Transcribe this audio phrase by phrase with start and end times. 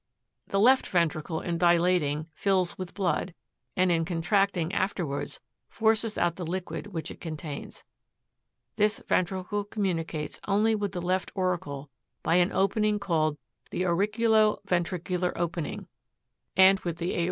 [0.47, 0.51] 48.
[0.51, 3.35] The left ventricle in dilating fills with blood,
[3.77, 5.39] and in con tracting afterwards,
[5.69, 7.83] forces out the liquid which it contains.
[8.77, 8.77] 49.
[8.77, 11.91] This ventricle communicates only with the left auricle
[12.23, 13.37] by an opening called
[13.69, 15.87] the ai irivulo rcntriculur opening,
[16.57, 17.19] and with the 4:2.